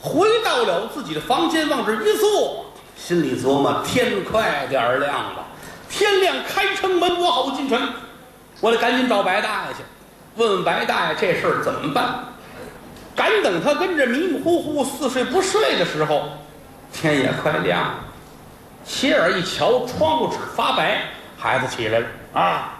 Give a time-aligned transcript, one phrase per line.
[0.00, 5.46] 回到了自己的房间，往这一坐，心里琢磨：天快点亮吧，
[5.90, 7.80] 天亮开城门，我好进城。
[8.60, 9.80] 我得赶紧找白大爷去，
[10.36, 12.24] 问问白大爷这事儿怎么办。
[13.14, 16.28] 赶等他跟着迷迷糊糊、似睡不睡的时候，
[16.92, 17.94] 天也快亮了。
[18.84, 21.02] 斜眼一瞧，窗户纸发白，
[21.36, 22.78] 孩子起来了啊，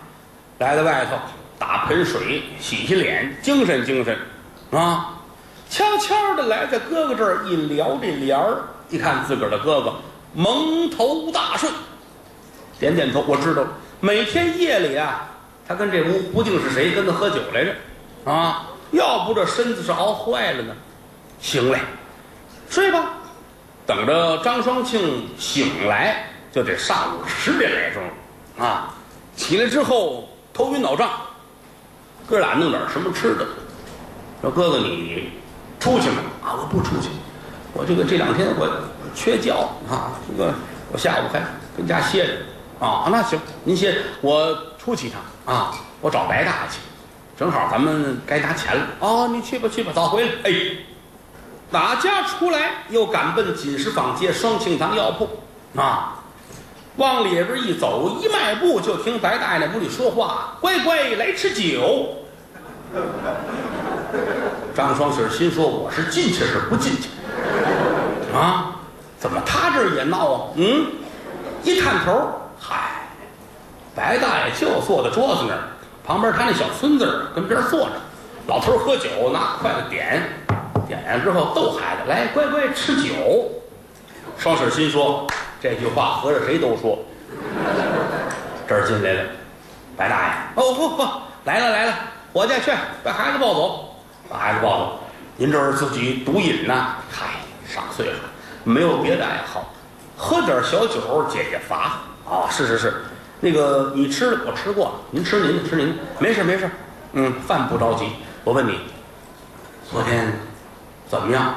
[0.59, 1.17] 来到外头，
[1.59, 4.17] 打盆水洗洗脸，精神精神
[4.71, 5.18] 啊。
[5.71, 9.95] 悄悄的来在哥哥这儿一撩这帘儿，一看自个儿的哥哥
[10.35, 11.69] 蒙头大睡，
[12.79, 13.69] 点点头，我知道了。
[14.01, 15.29] 每天夜里啊，
[15.67, 17.75] 他跟这屋不定是谁跟他喝酒来着，
[18.25, 20.75] 啊，要不这身子是熬坏了呢。
[21.41, 21.79] 行嘞，
[22.71, 23.15] 睡吧。
[23.87, 28.03] 等着张双庆醒来，就得上午十点来钟
[28.65, 28.95] 啊。
[29.37, 31.11] 起来之后头晕脑胀，
[32.27, 33.47] 哥俩弄点什么吃的。
[34.41, 35.31] 说哥哥你。
[35.79, 36.17] 出去吗？
[36.43, 37.09] 啊，我不出去，
[37.73, 38.69] 我这个这两天我
[39.15, 39.55] 缺觉
[39.89, 40.53] 啊，这个
[40.93, 41.41] 我下午还
[41.77, 42.33] 跟家歇着
[42.87, 43.09] 啊。
[43.11, 45.21] 那行，您歇，我出去一趟
[45.55, 46.79] 啊，我找白大爷去，
[47.39, 48.87] 正好咱们该拿钱了。
[49.01, 50.33] 哦，你去吧去吧，早回来。
[50.45, 50.53] 哎，
[51.71, 55.29] 打家出来又赶奔锦石坊街双庆堂药铺
[55.77, 56.23] 啊，
[56.97, 62.17] 往里边一走，一迈步就听白大爷那屋里说话：“乖乖来吃酒。”
[64.79, 67.09] 张双喜心说：“我是进去是不进去？
[68.33, 68.77] 啊？
[69.19, 70.41] 怎么他这儿也闹啊？
[70.55, 70.87] 嗯，
[71.65, 73.09] 一探头，嗨，
[73.93, 75.59] 白大爷就坐在桌子那儿，
[76.07, 77.95] 旁边他那小孙子跟边坐着，
[78.47, 80.23] 老头喝酒，拿筷子点，
[80.87, 83.51] 点上之后逗孩子来，乖乖吃酒。
[84.39, 85.27] 双喜心说
[85.61, 86.97] 这句话合着谁都说。
[88.69, 89.25] 这儿进来了，
[89.97, 91.03] 白大爷，哦不不，
[91.43, 91.95] 来了来了，
[92.33, 92.71] 伙计去
[93.03, 93.85] 把孩子抱走。”
[94.29, 95.01] 把孩子抱走，
[95.37, 96.97] 您这是自己毒瘾呐？
[97.11, 98.13] 嗨，上岁数，
[98.65, 99.73] 没有别的爱好，
[100.17, 102.01] 喝点小酒解解乏。
[102.29, 103.05] 啊，是是是，
[103.41, 106.71] 那个你吃我吃过了，您吃您的，吃您的，没事没事。
[107.15, 108.05] 嗯，饭不着急。
[108.45, 108.79] 我问你，
[109.91, 110.31] 昨天
[111.09, 111.55] 怎么样？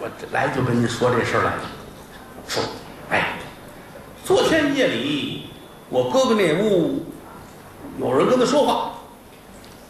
[0.00, 1.62] 我来就跟您说这事儿来了。
[2.48, 2.62] 说，
[3.10, 3.34] 哎，
[4.24, 5.50] 昨天夜里
[5.90, 7.04] 我哥哥那屋
[8.00, 8.92] 有人跟他说话，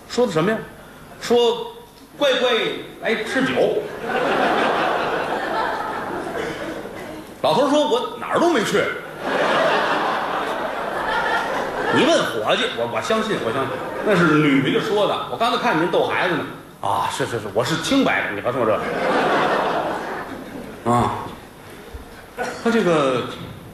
[0.08, 0.58] 说的什么呀？
[1.20, 1.72] 说，
[2.16, 2.50] 乖乖
[3.02, 3.52] 来吃酒。
[7.42, 8.82] 老头说：“我哪儿都没去。”
[11.94, 13.72] 你问伙计，我我相信，我相信
[14.04, 15.16] 那是女的说的。
[15.30, 16.44] 我刚才看您逗孩子呢。
[16.80, 18.30] 啊，是是是，我是清白的。
[18.34, 18.74] 你别说这。
[20.90, 21.24] 啊，
[22.62, 23.22] 他这个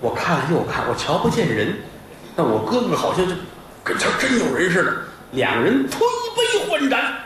[0.01, 1.77] 我看了又看，我瞧不见人，
[2.37, 3.35] 但我哥哥好像就
[3.83, 4.93] 跟前真有人似的。
[5.33, 5.99] 两人推
[6.37, 7.24] 杯换盏。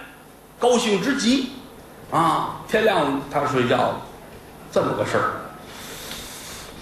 [0.59, 1.53] 高兴之极，
[2.11, 2.57] 啊！
[2.67, 4.01] 天亮他睡觉了，
[4.73, 5.17] 这么个事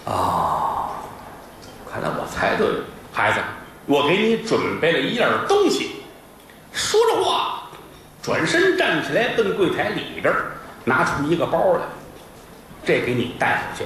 [0.06, 0.92] 儿，啊！
[1.92, 3.40] 看来我猜对了，孩子，
[3.84, 5.96] 我给你准备了一样东西。
[6.72, 7.64] 说着话，
[8.22, 10.34] 转身站起来，奔柜台里边
[10.84, 11.80] 拿出一个包来，
[12.84, 13.84] 这给你带回去。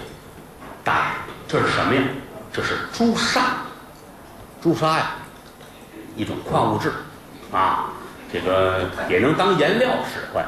[0.84, 1.10] 大爷，
[1.48, 2.02] 这是什么呀？
[2.52, 3.56] 这是朱砂，
[4.62, 5.10] 朱砂呀，
[6.14, 6.92] 一种矿物质，
[7.50, 7.90] 啊。
[8.32, 10.44] 这个也能当颜料使唤，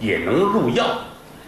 [0.00, 0.86] 也能入药，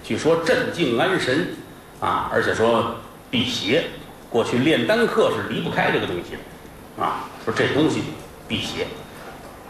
[0.02, 1.54] 据说镇静安神，
[2.00, 2.94] 啊，而且说
[3.30, 3.84] 辟邪。
[4.28, 8.02] 过去炼丹客是离不开这个东西的，啊，说这东西
[8.46, 8.86] 辟邪。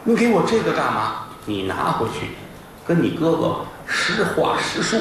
[0.04, 1.28] 你给我这个干嘛？
[1.47, 2.27] 你拿回去，
[2.87, 4.98] 跟你哥哥实话实说。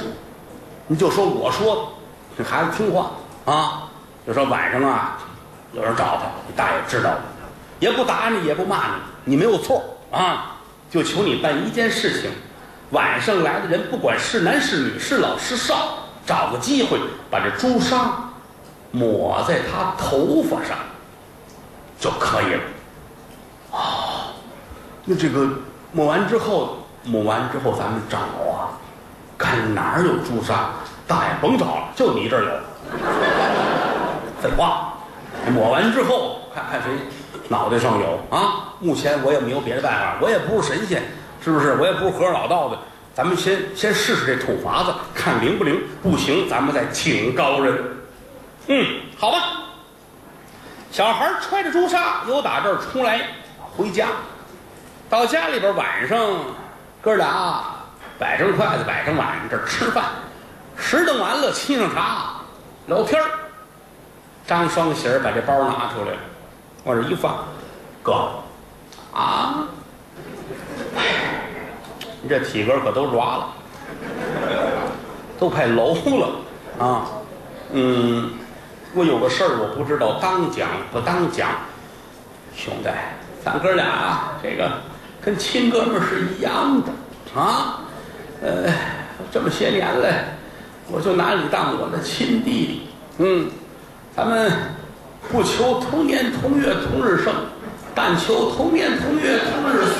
[0.87, 1.91] 你就说我说，
[2.37, 3.11] 这孩子听话
[3.45, 3.89] 啊。
[4.27, 5.17] 就说晚上啊，
[5.73, 7.21] 有人找他，你大爷知道了，
[7.79, 8.87] 也不打你，也不骂
[9.25, 10.55] 你，你没有错啊。
[10.89, 12.31] 就求你办一件事情，
[12.91, 18.31] 晚上来的人不管是男是女是老是少，找个机会把这朱砂
[18.91, 20.77] 抹在他头发上
[21.99, 22.61] 就可以了。
[23.71, 24.33] 啊，
[25.05, 25.47] 那这个
[25.91, 28.73] 抹完之后，抹完之后咱们找啊，
[29.37, 30.71] 看哪儿有朱砂。
[31.07, 32.49] 大爷甭找了，就你这儿有。
[34.41, 34.93] 废话，
[35.51, 36.91] 抹完之后看看谁。
[37.49, 38.75] 脑袋上有啊！
[38.79, 41.03] 目前我也没有别的办法，我也不是神仙，
[41.43, 41.75] 是不是？
[41.75, 42.77] 我也不是和尚老道的，
[43.13, 45.81] 咱们先先试试这土法子，看灵不灵。
[46.01, 47.83] 不行，咱们再请高人。
[48.67, 48.85] 嗯，
[49.17, 49.37] 好吧。
[50.91, 53.19] 小孩揣着朱砂，由打这儿出来
[53.75, 54.07] 回家，
[55.09, 56.17] 到家里边晚上，
[57.01, 57.63] 哥俩
[58.19, 60.05] 摆上筷子，摆上碗，这吃饭，
[60.77, 62.35] 拾等完了，沏上茶，
[62.85, 63.19] 聊天
[64.45, 66.19] 张双喜把这包拿出来了。
[66.89, 67.45] 往这一放，
[68.01, 68.31] 哥，
[69.13, 69.67] 啊，
[72.23, 73.53] 你这体格可都抓了。
[75.37, 76.29] 都快楼了
[76.83, 77.05] 啊。
[77.73, 78.31] 嗯，
[78.95, 81.49] 我有个事儿，我不知道当讲不当讲。
[82.55, 82.89] 兄弟，
[83.45, 84.71] 咱哥俩啊，这个
[85.21, 87.81] 跟亲哥们儿是一样的啊。
[88.41, 88.73] 呃，
[89.31, 90.35] 这么些年来，
[90.91, 92.87] 我就拿你当我的亲弟弟。
[93.19, 93.47] 嗯，
[94.15, 94.51] 咱们
[95.31, 97.31] 不求同年同月同日生，
[97.93, 99.93] 但求同年同月同日死。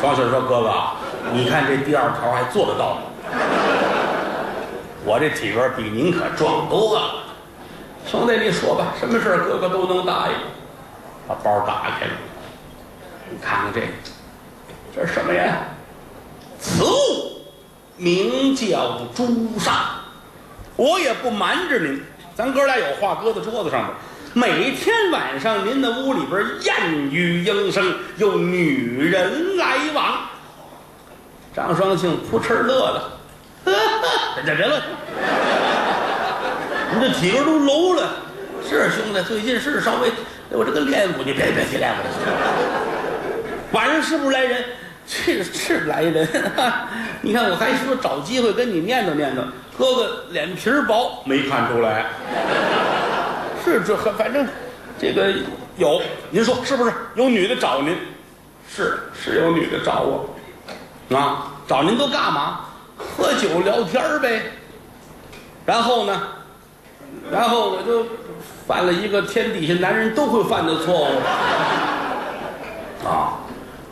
[0.00, 0.72] 双喜说：“哥哥，
[1.34, 3.02] 你看这第二条还做得到吗？
[5.04, 7.24] 我这体格比您可壮多了。
[8.06, 10.34] 兄弟，你说吧，什么事儿哥哥都能答应。
[11.28, 12.12] 把包打开了，
[13.30, 13.82] 你看看这，
[14.94, 15.58] 这是什么呀？
[16.58, 17.42] 此物
[17.98, 19.90] 名叫朱砂。
[20.76, 22.02] 我也不瞒着您，
[22.36, 23.94] 咱哥俩有话搁在桌子上边。
[24.34, 30.18] 每天晚上您的屋里边燕语莺声，有女人来往。
[31.54, 33.18] 张双庆扑哧乐 了，
[33.64, 34.82] 呵呵，别别乐，
[36.92, 38.16] 你这体格都楼了。
[38.68, 40.10] 是兄弟，最近是稍微
[40.50, 42.10] 我这个练武，你别别提练武了。
[43.70, 44.64] 晚上是不是来人？
[45.06, 46.28] 是是来人。
[47.22, 49.40] 你看我还说找机会跟你念叨念叨，
[49.78, 52.06] 哥哥脸皮薄，没看出来。
[53.64, 54.46] 是这反正
[54.98, 55.32] 这个
[55.76, 57.96] 有，您说是不是有女的找您？
[58.68, 60.28] 是是有女的找我
[61.16, 62.60] 啊，找您都干嘛？
[62.96, 64.42] 喝酒聊天呗。
[65.66, 66.22] 然后呢，
[67.30, 68.06] 然后我就
[68.66, 71.08] 犯了一个天底下男人都会犯的错误
[73.08, 73.38] 啊。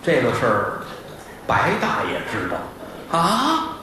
[0.05, 0.81] 这个事儿
[1.47, 3.77] 白大爷知道啊，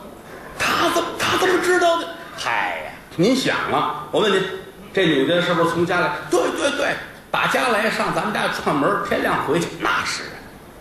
[0.58, 2.08] 他怎么他怎么知道的？
[2.36, 4.42] 嗨呀，您想啊，我问您。
[4.92, 6.14] 这女的是不是从家来？
[6.32, 6.96] 对对对，
[7.30, 9.68] 打家来上咱们家串门，天亮回去。
[9.80, 10.24] 那是，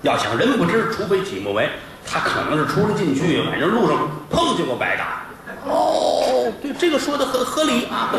[0.00, 1.68] 要想人不知，除非己莫为。
[2.06, 5.26] 他可能是出了进去，反正路上碰见过白大。
[5.66, 8.14] 哦，对，这个说的很合理啊。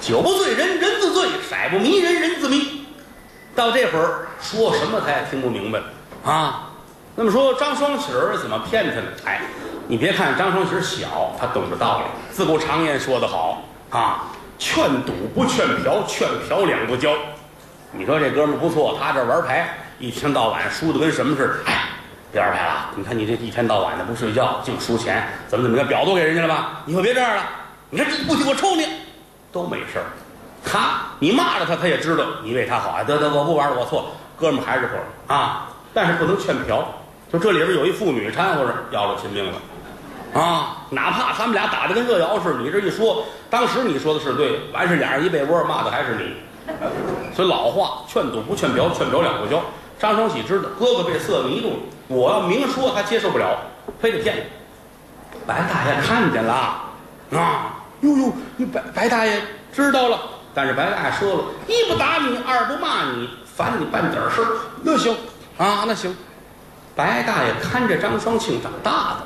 [0.00, 2.86] 酒不醉人人自醉，色不迷人人自迷。
[3.54, 5.78] 到这会儿说什么他也听不明白
[6.24, 6.68] 啊。
[7.14, 9.06] 那么说张双喜儿怎么骗他呢？
[9.24, 9.40] 哎。
[9.88, 12.04] 你别看张双喜小，他懂得道理。
[12.30, 14.24] 自古常言说得好啊，
[14.58, 17.12] 劝赌不劝嫖，劝嫖两不交。
[17.90, 21.54] 你说这哥们不错，他这玩牌，一天到晚输的跟什么似的。
[21.66, 21.88] 哎，
[22.30, 26.82] 别玩牌了，你看你这一天到晚的不睡觉，净输钱，怎么怎么着，表都给人家了吧？
[26.86, 27.42] 以后别这样了。
[27.90, 28.86] 你看这不行我抽你，
[29.50, 30.04] 都没事儿。
[30.64, 32.92] 他你骂了他，他也知道你为他好。
[32.92, 34.08] 哎，得得，我不玩了，我错了。
[34.38, 36.86] 哥们还是哥们啊，但是不能劝嫖。
[37.32, 39.58] 就这里边有一妇女掺和着，要了亲命了。
[40.40, 46.36] 啊，哪怕他们俩打的跟热窑似的，你这一说，当时你说的是对，完事俩人一被窝，骂的还是你。
[47.34, 49.60] 所以老话，劝赌不劝嫖，劝嫖两不交。
[49.98, 51.76] 张双喜知道哥哥被色迷住了，
[52.08, 53.58] 我要明说他接受不了，
[54.00, 54.46] 非得骗。
[55.46, 56.54] 白大爷看见了，
[57.32, 59.40] 啊，呦呦，你白白大爷
[59.72, 60.18] 知道了，
[60.54, 64.46] 但是白大爷说了一不打你，二不骂你，烦你办点事儿，
[64.82, 65.14] 那行
[65.58, 66.14] 啊，那行。
[66.94, 69.16] 白大爷看着张双庆长大的。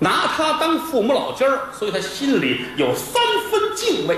[0.00, 3.20] 拿他当父母老尖儿，所以他心里有三
[3.50, 4.16] 分敬畏。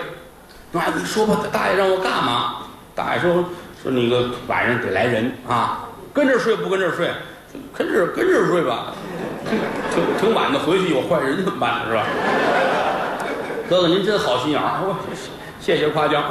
[0.72, 2.56] 那你说吧，大爷让我干嘛？
[2.94, 3.44] 大爷说
[3.82, 7.10] 说那个晚上得来人啊，跟这儿睡不跟这儿睡？
[7.74, 8.92] 跟这儿跟这儿睡吧。
[9.90, 12.04] 挺挺晚的回去有坏人怎么办是吧？
[13.70, 14.94] 哥哥您真好心眼儿，
[15.60, 16.22] 谢谢夸奖。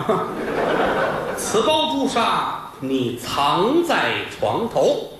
[1.35, 5.11] 此包朱砂你藏在床头，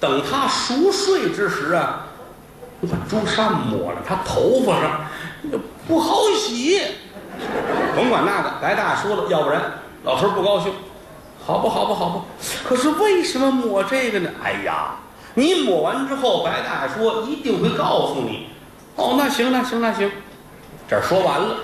[0.00, 2.06] 等他熟睡之时啊。
[2.80, 5.00] 你把朱砂抹了他头发上，
[5.86, 6.80] 不好洗。
[7.94, 9.60] 甭管那个，白大爷说了，要不然
[10.02, 10.72] 老头不高兴。
[11.42, 12.22] 好不好不好不，
[12.68, 14.30] 可是为什么抹这个呢？
[14.42, 14.94] 哎呀，
[15.34, 18.48] 你抹完之后，白大爷说一定会告诉你。
[18.96, 20.10] 哦，那行那行那行，
[20.88, 21.56] 这说完了，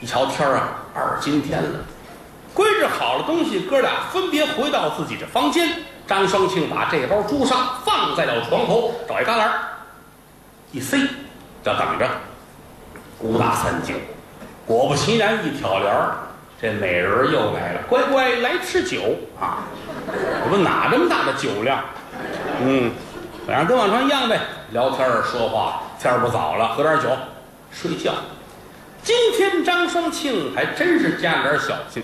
[0.00, 1.80] 一瞧天啊，二更天了，
[2.54, 5.70] 归置好了东西，哥俩分别回到自己的房间。
[6.06, 9.48] 张双庆把这包朱砂放在了床头，找一旮旯。
[10.72, 10.98] 一塞，
[11.64, 12.08] 就等着，
[13.18, 13.96] 鼓打三更，
[14.66, 16.16] 果不其然，一挑帘儿，
[16.60, 19.64] 这美人又来了，乖乖来吃酒啊！
[20.08, 21.82] 我说哪这么大的酒量？
[22.60, 22.90] 嗯，
[23.46, 27.08] 反正跟往常一样呗，聊天儿说话，天儿不早了，喝点酒，
[27.70, 28.12] 睡觉。
[29.02, 32.02] 今天张双庆还真是加了点小心，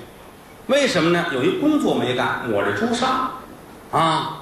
[0.66, 1.26] 为什么呢？
[1.32, 3.30] 有一工作没干，抹这朱砂，
[3.92, 4.38] 啊，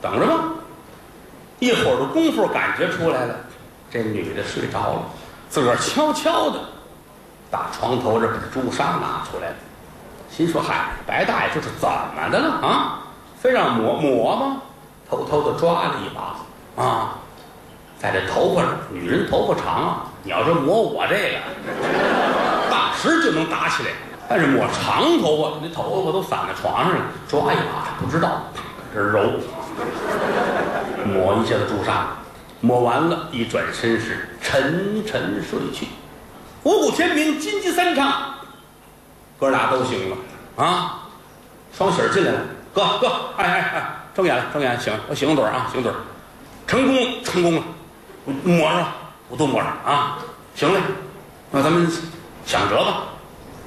[0.00, 0.44] 等着吧，
[1.58, 3.34] 一会儿的功夫感觉出来了。
[3.90, 5.02] 这女的睡着了，
[5.48, 6.58] 自个儿悄悄的
[7.50, 9.56] 打床头这把朱砂拿出来了，
[10.30, 12.98] 心说：“嗨，白大爷这是怎么的了啊？
[13.38, 14.56] 非让抹抹吗？”
[15.08, 17.18] 偷偷的抓了一把，啊，
[17.98, 21.38] 在这头发上，女人头发长，你要说抹我这个，
[22.70, 23.90] 当时就能打起来。
[24.26, 27.60] 但是抹长头发，那头发都散在床上了，说哎呀，
[28.00, 28.42] 不知道，
[28.94, 29.24] 这揉，
[31.04, 32.10] 抹一下子朱砂，
[32.60, 35.88] 抹完了，一转身是沉沉睡去。
[36.62, 38.36] 五谷天明，金鸡三唱，
[39.36, 40.16] 哥俩都醒了
[40.64, 41.00] 啊。
[41.76, 42.38] 双喜儿进来了，
[42.72, 45.90] 哥哥，哎哎哎，睁眼了，睁眼，醒，我醒个盹啊，醒盹，
[46.68, 47.62] 成功了，成功了，
[48.24, 48.86] 我抹上，
[49.28, 50.18] 我都抹上啊，
[50.54, 50.78] 行嘞，
[51.50, 51.90] 那咱们
[52.46, 53.02] 想辙吧，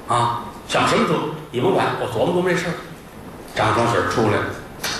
[0.08, 1.14] 啊，想什么辙
[1.50, 2.72] 你甭管，我琢磨琢磨这事儿。
[3.54, 4.44] 张双喜出来了，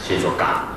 [0.09, 0.69] 心说干了，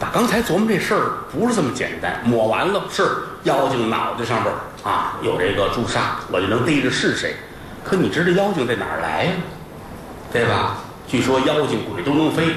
[0.00, 7.36] 打刚才琢磨这事儿不是这么简单，抹完了是妖精脑袋上边啊有这个朱砂，我就能逮着是谁。
[7.84, 9.32] 可你知道妖精在哪儿来呀？
[10.32, 10.78] 对吧？
[11.06, 12.54] 据说妖精鬼都能飞，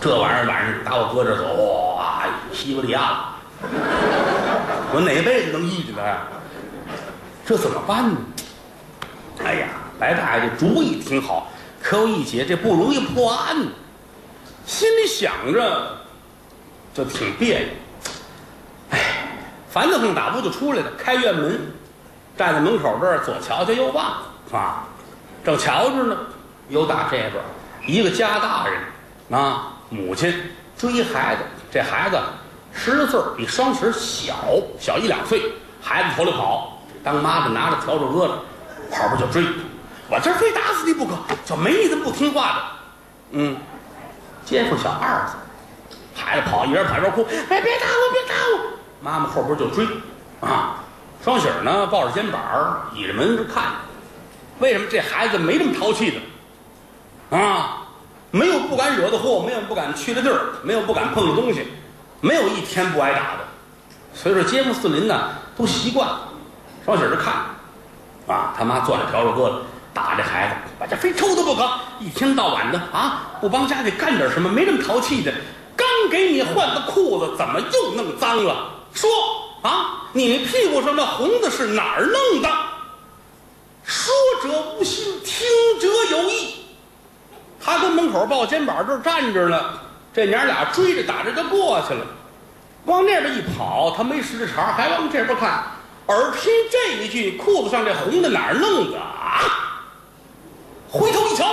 [0.00, 3.20] 这玩意儿晚上打我哥这走，哇，西伯利亚，
[4.92, 6.22] 我哪辈子能遇见他呀？
[7.46, 8.16] 这怎么办呢？
[9.44, 13.56] 哎呀，白大爷这主意挺好，可我一解这不容易破案，
[14.68, 15.96] 心里想着
[16.92, 17.68] 就挺别扭。
[18.90, 18.98] 哎，
[19.70, 21.72] 烦得慌，打不就出来了，开院门，
[22.36, 24.12] 站在门口这儿左瞧瞧右望
[24.52, 24.84] 啊，
[25.42, 26.14] 正瞧着呢，
[26.68, 27.32] 有打这边
[27.86, 30.38] 一个家大人啊，母亲
[30.76, 32.20] 追孩子，这孩子
[32.74, 34.34] 十岁比双喜小
[34.78, 38.32] 小一两岁，孩子头里跑，当妈的拿着笤帚疙瘩，
[38.92, 39.42] 跑步就追，
[40.10, 41.14] 我今儿非打死你不可，
[41.46, 42.62] 就没你这么不听话的，
[43.30, 43.56] 嗯，
[44.48, 45.34] 街坊小二子，
[46.14, 48.60] 孩子跑一边跑一边哭，哎，别打我，别打我，
[49.02, 49.86] 妈妈后边就追，
[50.40, 50.76] 啊，
[51.22, 52.40] 双喜儿呢抱着肩膀
[52.94, 53.64] 倚着门就看，
[54.58, 57.36] 为什么这孩子没这么淘气的？
[57.36, 57.82] 啊，
[58.30, 61.68] 没有不敢惹的祸，没有不敢去的地儿，没有不敢碰的东西，
[62.22, 63.44] 没有一天不挨打的。
[64.14, 65.28] 所以说街坊四邻呢
[65.58, 66.20] 都习惯了。
[66.86, 67.34] 双喜儿就看，
[68.26, 69.52] 啊，他妈攥着笤帚疙瘩
[70.02, 71.68] 打这孩子，把这非抽他不可，
[72.00, 75.32] 一天到晚的啊，不帮家里干点什么，没这么淘气的。
[75.76, 78.70] 刚给你换的裤子，怎么又弄脏了？
[78.92, 79.08] 说
[79.62, 82.48] 啊，你屁股上那红的是哪儿弄的？
[83.84, 84.12] 说
[84.42, 85.46] 者无心，听
[85.80, 86.54] 者有意。
[87.60, 89.60] 他跟门口抱肩膀这儿站着呢，
[90.14, 92.06] 这娘俩追着打着就过去了，
[92.84, 95.62] 往那边一跑，他没使这茬，还往这边看，
[96.06, 99.66] 耳听这一句，裤子上这红的哪儿弄的啊？
[100.90, 101.44] 回头一瞧，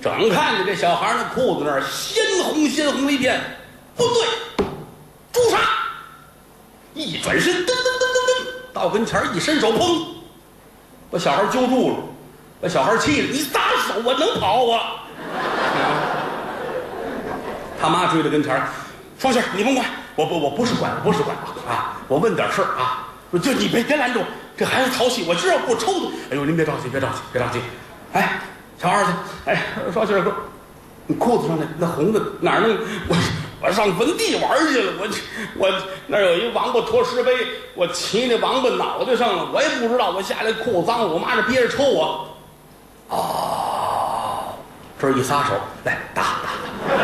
[0.00, 3.40] 正看见这小孩那裤子那儿鲜红鲜红一片，
[3.96, 4.66] 不对，
[5.32, 5.58] 朱砂！
[6.94, 10.06] 一转身，噔噔噔噔噔，到跟前一伸手，砰，
[11.10, 11.96] 把小孩揪住了。
[12.62, 13.58] 把小孩气的，你撒
[13.88, 15.00] 手，我能跑啊！
[17.80, 18.68] 他妈追到跟前儿，
[19.18, 21.34] 双喜，你甭管，我不我不是管，不是管
[21.66, 21.96] 啊！
[22.06, 23.08] 我问点事儿啊，
[23.40, 24.20] 就你别别拦住，
[24.58, 26.06] 这孩子淘气，我知道不抽他。
[26.32, 27.60] 哎呦，您别着急，别着急，别着急。
[28.12, 28.40] 哎，
[28.80, 29.10] 小二去，
[29.46, 29.62] 哎，
[29.92, 30.32] 双喜儿哥，
[31.06, 32.76] 你裤子上那那红的哪儿弄？
[33.08, 33.16] 我
[33.62, 35.06] 我上坟地玩去了，我
[35.56, 35.70] 我
[36.08, 37.32] 那儿有一王八驮石碑，
[37.74, 42.26] 我骑那王八脑袋上了，我也不知道，我下来裤子脏了，我妈这憋着抽我。
[43.08, 44.54] 哦，
[44.98, 45.52] 这儿一撒手，
[45.84, 46.50] 来打打。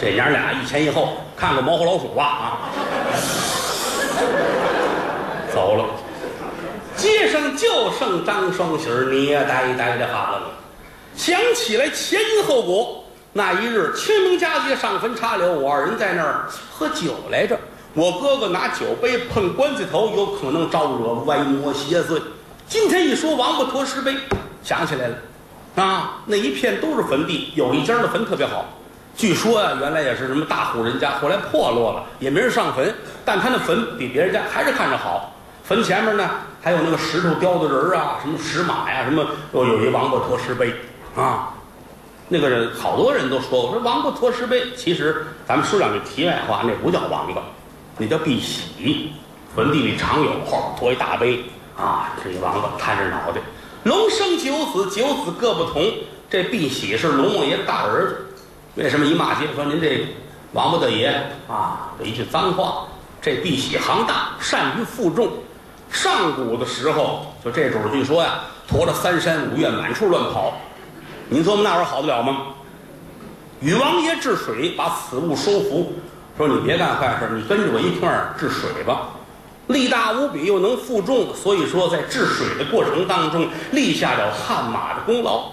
[0.00, 2.22] 这娘俩一前一后，看过《猫和老鼠》吧？
[2.22, 2.58] 啊，
[5.54, 5.84] 走了。
[6.96, 10.50] 街上就剩张双喜儿你也呆呆的哈楞了，
[11.16, 13.04] 想起来前因后果。
[13.32, 17.56] 那一日清明佳节上坟插柳，我二人在那儿喝酒来着。
[17.94, 22.20] 我哥哥拿酒杯碰棺材头，有可能招惹歪魔邪祟。
[22.66, 24.14] 今天一说王八驮石碑，
[24.62, 25.16] 想起来了，
[25.76, 28.64] 啊，那一片都是坟地，有一家的坟特别好。
[29.16, 32.92] 据说啊，原来也是什么大户人家，后来破落了，也没人上坟，
[33.24, 35.32] 但他那坟比别人家还是看着好。
[35.70, 36.28] 坟前面呢，
[36.60, 40.74] 还有那个石头雕的人儿啊，什么石马呀，什么又有一王八驮石碑
[41.14, 41.54] 啊。
[42.26, 47.40] 那个人好多人都说，我说王八驮石碑，其实咱们说两句题外话，那不叫王八。
[47.98, 49.12] 那叫碧玺，
[49.54, 51.44] 坟地里常有，后驮一大碑
[51.78, 53.40] 啊，这一王八探着脑袋，
[53.84, 55.88] 龙生九子，九子各不同。
[56.28, 58.26] 这碧玺是龙王爷大儿子，
[58.74, 60.08] 为什么一骂街说您这
[60.52, 61.92] 王八大爷啊？
[61.96, 62.88] 这一句脏话。
[63.22, 65.30] 这碧玺行大，善于负重。
[65.90, 70.54] 上古的时候，就这主据说呀，驮着三山五岳，满处乱跑。
[71.28, 72.38] 您琢磨那玩意儿好得了吗？
[73.60, 75.92] 禹王爷治水，把此物收服。
[76.38, 79.08] 说你别干坏事，你跟着我一块儿治水吧。
[79.66, 85.44] 力大无比，又能负重，所以说在治水的过程当中立下了汗马的功劳。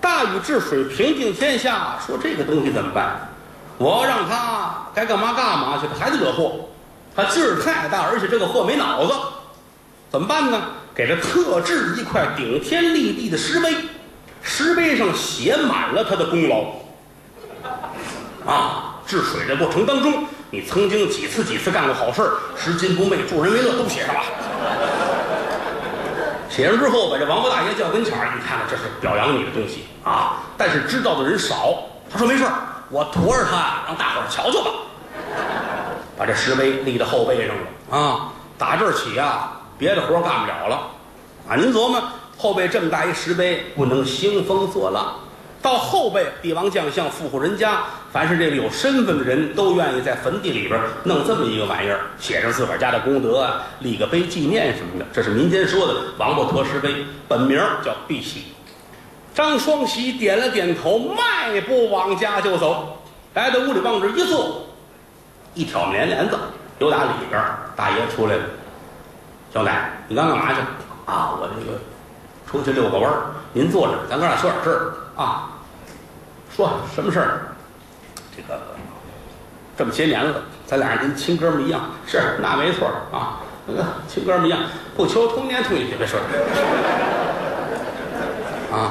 [0.00, 3.28] 大禹治水，平定天下，说这个东西怎么办？
[3.76, 6.52] 我要让他该干嘛干嘛去，他还得惹祸。
[7.14, 9.12] 他劲儿太大，而且这个货没脑子，
[10.14, 10.62] 怎么办呢？
[10.94, 13.74] 给他特制一块顶天立地的石碑，
[14.42, 16.66] 石碑上写满了他的功劳。
[18.48, 24.20] 啊，治水的过程当中，你曾经几次几次干过好事，拾金不昧、助人为乐，都写上了。
[26.48, 30.44] 写上之后，把这王八大爷叫跟前儿，你看看，这是表扬你的东西啊。
[30.56, 31.74] 但是知道的人少。
[32.08, 32.44] 他说没事，
[32.88, 34.70] 我驮着他，让大伙儿瞧瞧吧。
[36.16, 38.28] 把这石碑立到后背上了啊！
[38.56, 40.90] 打这儿起啊，别的活干不了了
[41.48, 41.56] 啊！
[41.56, 42.02] 您琢磨，
[42.36, 45.16] 后背这么大一石碑，不能兴风作浪。
[45.60, 55.06] 到后背，帝王将相、富户人家，凡是这个有身份的人都愿意在坟地里边弄这么一个玩意儿，写上自个儿家的功德啊，立个碑纪念什么的。
[55.12, 58.44] 这是民间说的王八驮石碑，本名叫碧玺。
[59.34, 63.02] 张双喜点了点头，迈步往家就走，
[63.32, 64.66] 来到屋里往这一坐。
[65.54, 66.36] 一挑帘帘子，
[66.78, 67.42] 由打里边
[67.74, 68.42] 大爷出来了。
[69.54, 69.70] 兄弟，
[70.08, 70.58] 你刚干嘛去？
[71.06, 71.78] 啊，我这个
[72.44, 73.26] 出去遛个弯儿。
[73.52, 75.50] 您坐着，咱哥俩说点事儿啊。
[76.56, 77.54] 说什么事儿？
[78.36, 78.60] 这个
[79.78, 81.82] 这么些年了，咱俩人跟亲哥们一样。
[82.04, 84.58] 是，那没错啊，那个亲哥们一样，
[84.96, 86.26] 不求同年同月，别说了。
[88.76, 88.90] 啊，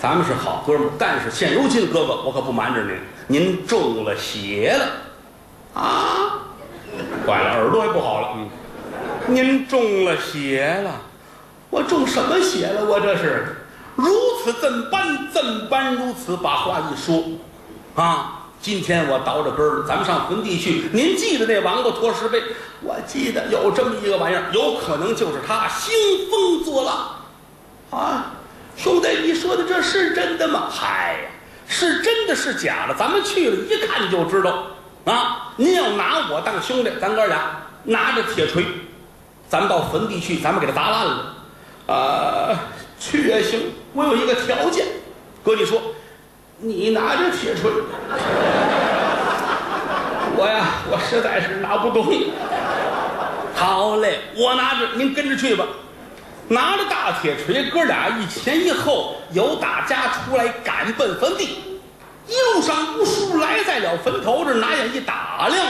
[0.00, 4.86] 咱们是好哥们儿，但是现如今，哥哥，我可不瞒着您，您中了邪了。
[5.74, 6.46] 啊，
[7.26, 8.28] 坏了，耳朵也不好了。
[8.36, 8.48] 嗯，
[9.30, 11.00] 您中了邪了，
[11.70, 12.84] 我中什么邪了？
[12.84, 13.56] 我这是
[13.94, 14.10] 如
[14.42, 16.36] 此怎般怎般如此？
[16.36, 17.22] 把话一说，
[17.94, 20.88] 啊，今天我倒着根儿，咱们上坟地去。
[20.92, 22.42] 您记得那王八驮石碑？
[22.82, 25.92] 我记得有这么一个玩意儿，有可能就是他兴
[26.30, 28.00] 风作浪。
[28.00, 28.32] 啊，
[28.76, 30.68] 兄弟，你说的这是真的吗？
[30.70, 31.30] 嗨呀，
[31.68, 32.94] 是真的是假的？
[32.94, 34.66] 咱们去了一看就知道。
[35.06, 35.54] 啊！
[35.56, 38.66] 您要拿我当兄弟，咱哥俩拿着铁锤，
[39.50, 41.34] 咱们到坟地去，咱们给他砸烂了。
[41.88, 42.56] 啊，
[43.00, 43.72] 去也行。
[43.92, 44.86] 我有一个条件，
[45.42, 45.82] 哥，你说，
[46.58, 47.68] 你拿着铁锤，
[50.36, 52.06] 我呀，我实在是拿不动。
[53.56, 55.66] 好嘞，我拿着，您跟着去吧。
[56.46, 61.58] 拿着大铁锤，哥俩一前一后，由打家出来，赶奔坟地。
[62.28, 65.66] 一路上，吴叔来在了坟头这，拿眼一打量，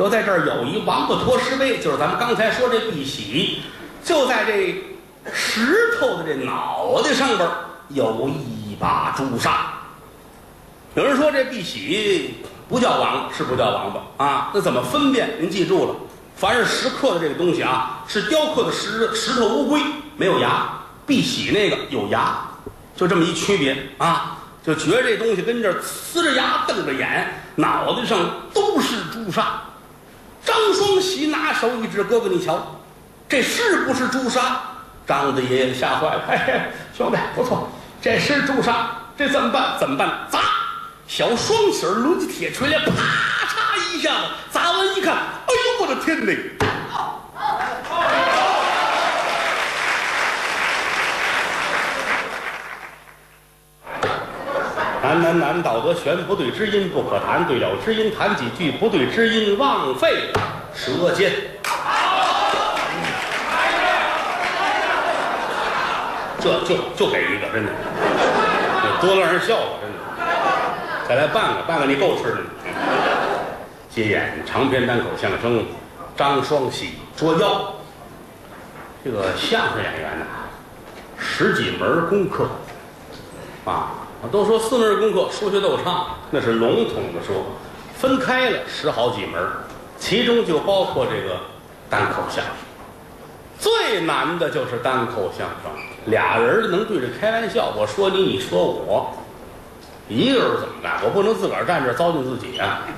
[0.00, 3.58] 就在这儿有一王八驮石碑，就是咱们刚才说这碧玺，
[4.02, 4.82] 就在这
[5.30, 7.46] 石头的这脑袋上边
[7.90, 9.74] 有一把朱砂。
[10.94, 12.36] 有人说这碧玺
[12.66, 14.50] 不叫王，是不叫王八啊？
[14.54, 15.34] 那怎么分辨？
[15.38, 15.94] 您记住了，
[16.34, 19.82] 凡是石刻的这个东西啊，是雕刻的石石头乌龟，
[20.16, 22.40] 没有牙；碧玺那个有牙，
[22.96, 24.38] 就这么一区别啊。
[24.64, 28.18] 就觉着这东西跟这呲着牙瞪着眼，脑袋上
[28.54, 29.60] 都是朱砂。
[30.44, 32.80] 张双喜拿手一指：“哥哥，你瞧，
[33.28, 34.60] 这是不是朱砂？”
[35.06, 36.60] 张大爷吓坏了：“嘿 嘿，
[36.96, 37.68] 兄弟，不错，
[38.00, 38.90] 这是朱砂。
[39.18, 39.76] 这怎么办？
[39.78, 40.26] 怎么办？
[40.30, 40.40] 砸！
[41.06, 46.32] 小双喜抡起铁锤来，啪嚓一下子砸完一看，哎呦，我的天哪！”
[55.10, 60.30] 难难难，道德悬，不对知音不可谈，对了知音谈几句，不对知音枉费
[60.72, 61.32] 舌尖。
[66.38, 67.72] 这就就给一个，真的，
[69.00, 69.98] 多让人笑话，真的。
[71.08, 72.38] 再来半个，半个你够吃的。
[73.90, 75.64] 接演长篇单口相声，
[76.16, 77.74] 张双喜捉妖。
[79.04, 80.26] 这个相声演员呐，
[81.18, 82.48] 十几门功课
[83.64, 83.99] 啊。
[84.28, 87.44] 都说四门功课，数学逗唱，那是笼统的说，
[87.94, 89.40] 分开了十好几门，
[89.98, 91.36] 其中就包括这个
[91.88, 92.52] 单口相声。
[93.58, 95.70] 最难的就是单口相声，
[96.06, 99.10] 俩人能对着开玩笑，我说你，你说我，
[100.08, 101.00] 一个人怎么干？
[101.02, 102.82] 我不能自个儿站这糟践自己啊，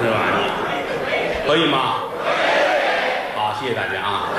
[0.00, 0.16] 是吧？
[1.44, 1.94] 你可以吗？
[3.34, 4.28] 好，谢谢大家啊。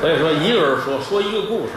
[0.00, 1.72] 所以说，一个人说说一个故事。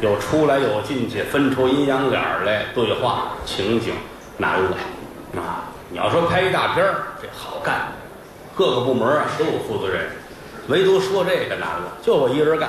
[0.00, 3.94] 有出来有进去，分出阴阳脸来对话情景，
[4.36, 4.76] 难了
[5.36, 5.64] 啊！
[5.88, 7.92] 你要说拍一大片儿这好干，
[8.54, 10.10] 各个部门啊都有负责人，
[10.68, 12.68] 唯独说这个难了，就我一个人干，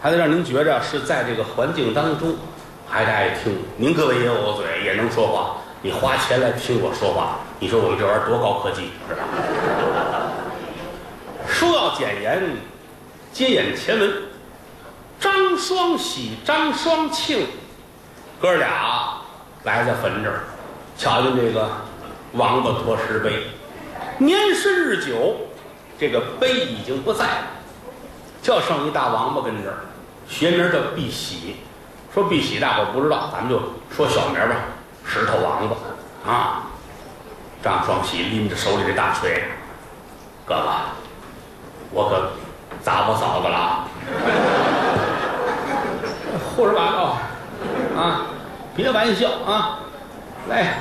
[0.00, 2.36] 还得让您觉着是在这个环境当中，
[2.88, 3.58] 还得爱听。
[3.76, 9.22] 您各位也有嘴，也能说话，你花钱来听我说话，你说我们这玩意儿多高科技，是吧？
[11.48, 12.40] 说要简言，
[13.32, 14.12] 接演前文，
[15.20, 15.32] 张。
[15.60, 17.46] 双喜、张双庆
[18.40, 19.20] 哥俩
[19.64, 20.40] 来在坟这儿，
[20.96, 21.70] 瞧见这个
[22.32, 23.48] 王八驮石碑，
[24.16, 25.36] 年深日久，
[25.98, 27.44] 这个碑已经不在了，
[28.40, 29.76] 就剩一大王八跟这儿，
[30.26, 31.56] 学名叫碧玺。
[32.14, 33.60] 说碧玺，大伙不知道，咱们就
[33.94, 34.56] 说小名吧，
[35.04, 36.62] 石头王八啊。
[37.62, 39.44] 张双喜拎着手里这大锤，
[40.46, 40.70] 哥哥，
[41.90, 42.30] 我可
[42.82, 43.86] 砸我嫂子了啊！
[46.56, 47.16] 胡说八道
[47.96, 48.26] 啊！
[48.74, 49.80] 别玩笑啊！
[50.48, 50.80] 来，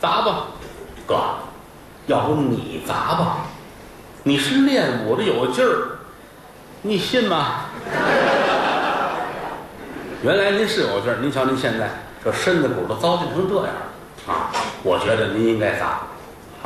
[0.00, 0.46] 砸吧，
[1.06, 1.16] 哥，
[2.06, 3.38] 要不你砸吧？
[4.22, 5.98] 你是练武的有劲儿，
[6.82, 7.66] 你信吗？
[10.22, 11.90] 原来您是有劲儿，您瞧您现在
[12.24, 14.50] 这身子骨都糟践成这样了啊！
[14.82, 16.00] 我觉得您应该砸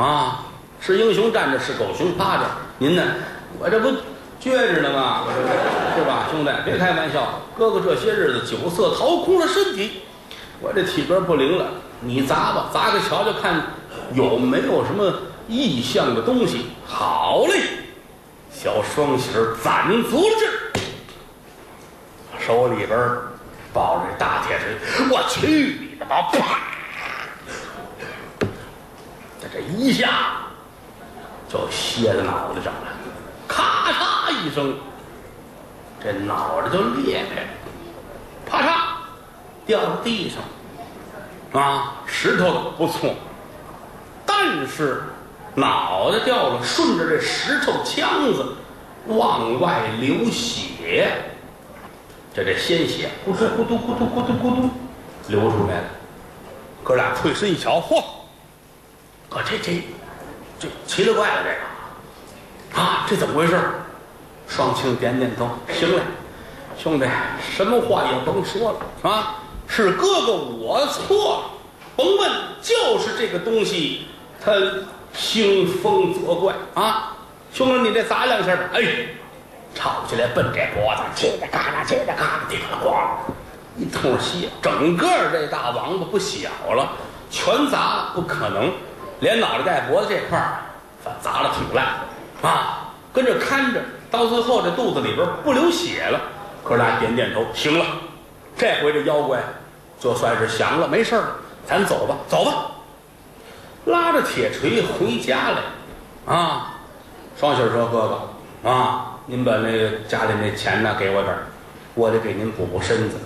[0.03, 0.45] 啊！
[0.81, 2.45] 是英雄站着，是狗熊趴着。
[2.79, 3.03] 您呢？
[3.59, 3.91] 我这不
[4.40, 5.24] 撅着呢嘛？
[5.96, 7.40] 是吧，兄弟，别开玩笑。
[7.59, 10.03] 哥哥这些日子酒色掏空了身体，
[10.61, 11.66] 我这体格不灵了。
[12.00, 13.62] 你砸吧，砸个瞧瞧，看
[14.14, 15.12] 有没有什么
[15.46, 16.70] 异象的东西。
[16.87, 17.61] 好嘞，
[18.50, 20.53] 小双喜儿攒足了劲儿，
[22.40, 22.98] 手里边
[23.74, 24.74] 抱着大铁锤，
[25.11, 26.31] 我去你的吧！
[26.33, 26.59] 啪！
[29.53, 30.09] 这一下
[31.48, 32.88] 就歇在脑袋上了，
[33.48, 34.10] 咔嚓
[34.44, 34.74] 一声，
[36.03, 37.48] 这脑袋就裂开了，
[38.46, 38.74] 啪嚓
[39.66, 43.14] 掉到地上，啊，石头不错，
[44.24, 45.03] 但是
[45.55, 48.55] 脑袋掉了，顺着这石头腔子
[49.07, 51.12] 往外流血，
[52.35, 54.70] 这这鲜血咕嘟咕嘟咕嘟咕嘟咕嘟
[55.29, 55.85] 流出来了，
[56.83, 58.03] 哥俩退身一瞧，嚯！
[59.29, 59.83] 哥，这这
[60.59, 63.59] 这奇了怪了，这个啊，这怎么回事？
[64.51, 66.03] 双庆点点头，行了，
[66.77, 67.07] 兄弟，
[67.57, 69.37] 什么话也甭说了啊，
[69.69, 71.51] 是哥哥我错了，
[71.97, 74.09] 甭问，就是这个东西，
[74.45, 74.53] 它
[75.15, 77.17] 兴风作怪啊。
[77.55, 78.63] 兄弟，你再砸两下吧。
[78.75, 78.83] 哎，
[79.73, 86.91] 抄起来奔这脖子，叽里嘎啦，叽里嘎啦，叮了咣，一通血，整个这大王八不小了，
[87.31, 88.73] 全砸不可能。
[89.21, 90.63] 连脑袋带脖子这块儿，
[91.23, 91.87] 砸了挺烂，
[92.43, 96.20] 啊，跟着看着，到最后这肚子里边不流血了。
[96.62, 97.87] 哥俩点点头，行了，
[98.57, 99.40] 这回这妖怪
[99.99, 102.66] 就算是降了，没事了，咱走吧，走吧。
[103.87, 106.75] 拉着铁锤回家来，啊，
[107.38, 108.20] 双喜说：“哥
[108.62, 111.46] 哥，啊，您把那家里那钱呢给我点儿，
[111.94, 113.16] 我得给您补补身子，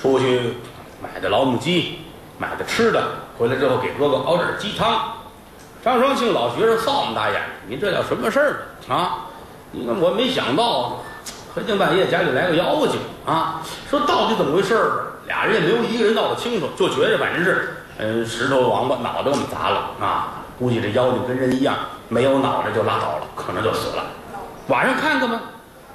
[0.00, 0.54] 出去
[1.02, 1.98] 买的老母鸡，
[2.38, 3.02] 买的吃的，
[3.36, 5.12] 回来之后给哥哥熬点鸡汤。”
[5.84, 9.26] 张双庆老学生臊么大眼，你这叫什么事儿啊？
[9.72, 10.92] 你看我没想到啊，
[11.54, 13.62] 黑天半夜家里来个妖精啊！
[13.88, 15.06] 说到底怎么回事儿？
[15.26, 20.42] 俩人也没有一个人闹得清楚，就觉着反正是，嗯，石头王八脑袋我们砸了啊！
[20.58, 21.76] 估计这妖精跟人一样，
[22.08, 24.06] 没有脑袋就拉倒了，可能就死了。
[24.66, 25.40] 晚上看看吧，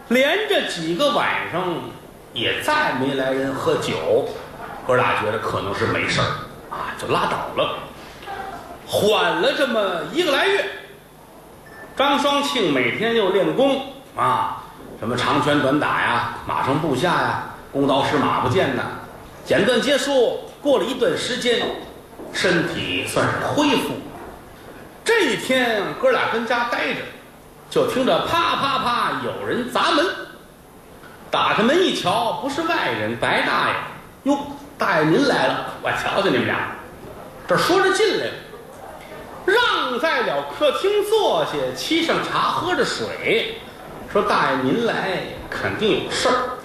[0.07, 1.63] 连着几个晚上
[2.33, 4.29] 也再没来人喝酒，
[4.87, 6.27] 哥俩觉得可能是没事儿
[6.71, 7.79] 啊，就拉倒了。
[8.87, 10.65] 缓了这么一个来月，
[11.95, 13.81] 张双庆每天又练功
[14.17, 14.63] 啊，
[14.99, 18.83] 什么长拳短打呀，马上步下呀，弓刀石马不见呐。
[19.45, 21.65] 简短结束，过了一段时间，
[22.33, 23.93] 身体算是恢复。
[25.05, 26.99] 这一天，哥俩跟家待着，
[27.69, 30.05] 就听着啪啪啪有人砸门。
[31.31, 33.75] 打开门一瞧，不是外人，白大爷。
[34.23, 34.37] 哟，
[34.77, 36.57] 大爷您来了，我瞧瞧你们俩，
[37.47, 38.31] 这说着进来了。
[39.45, 43.59] 让在了客厅坐下，沏上茶，喝着水，
[44.11, 46.57] 说：“大爷您来肯定有事儿，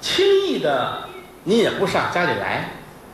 [0.00, 1.04] 轻易的
[1.44, 2.70] 您也不上家里来，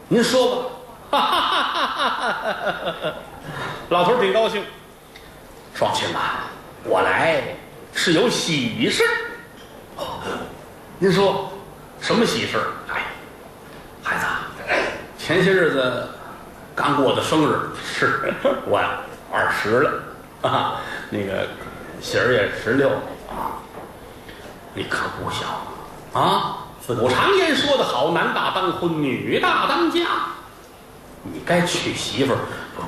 [0.08, 0.62] 您说吧。”
[1.10, 3.14] 哈哈哈哈哈哈！
[3.90, 4.64] 老头挺高兴。
[5.74, 6.44] 双亲啊，
[6.84, 7.42] 我来
[7.92, 9.04] 是有喜事。
[9.96, 10.18] 哦，
[10.98, 11.52] 您说
[12.00, 12.66] 什么喜事儿？
[12.92, 13.06] 哎，
[14.02, 14.24] 孩子，
[15.18, 16.08] 前些日子。
[16.74, 17.58] 刚过的生日。
[17.84, 18.32] 是。
[18.66, 18.80] 我
[19.32, 19.90] 二十了。
[20.42, 21.46] 啊，那个
[22.00, 22.88] 喜儿也十六。
[23.28, 23.58] 啊，
[24.74, 25.46] 你可不小。
[26.20, 26.58] 啊！
[26.86, 30.00] 自古常言说得好，男大当婚，女大当嫁，
[31.22, 32.38] 你该娶媳妇儿。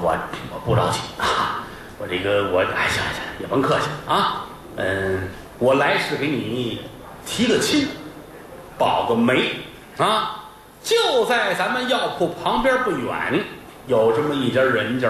[0.02, 0.14] 我
[0.52, 1.00] 我不着急。
[1.18, 1.64] 啊，
[1.98, 3.86] 我这个我哎行行也甭客气。
[4.06, 4.44] 啊，
[4.76, 6.82] 嗯，我来是给你
[7.24, 7.88] 提个亲，
[8.76, 9.52] 保个媒。
[9.96, 10.44] 啊，
[10.84, 13.42] 就在咱们药铺旁边不远。
[13.86, 15.08] 有这么一家人家，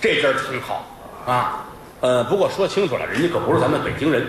[0.00, 0.86] 这家挺好
[1.26, 1.64] 啊。
[2.00, 4.26] 呃，不过说清楚了，人家可不是咱们北京人，